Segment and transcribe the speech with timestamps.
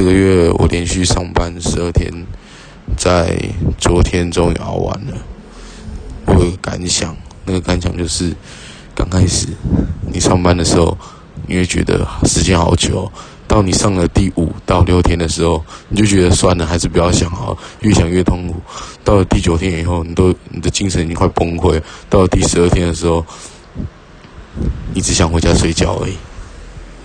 [0.00, 2.10] 这个月我连续上班十二天
[2.96, 3.38] 在
[3.76, 5.12] 昨天终于熬完了
[6.24, 8.34] 我有个感想那个感想就是
[8.94, 9.48] 刚开始
[10.10, 10.96] 你上班的时候
[11.46, 13.12] 你会觉得时间好久
[13.46, 18.56] 到你上了第五到六天的时候你就觉得算了还是不要想好越想越痛苦。
[19.04, 21.78] 到了第九天以后你都你的精神已经快崩溃
[22.08, 23.22] 到了第十二天的时候
[24.94, 26.14] 你只想回家睡觉而已。